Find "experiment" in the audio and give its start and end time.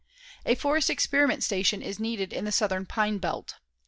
0.89-1.43